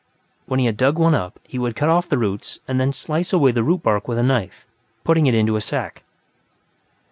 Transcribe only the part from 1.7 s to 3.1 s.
cut off the roots and then